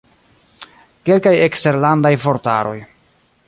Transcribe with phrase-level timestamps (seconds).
[1.09, 2.77] Kelkaj eksterlandaj vortaroj.